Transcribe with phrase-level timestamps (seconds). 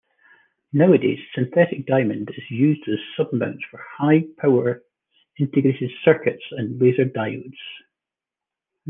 [0.73, 4.81] Nowadays synthetic diamond is used as submounts for high-power
[5.37, 7.53] integrated circuits and laser diodes.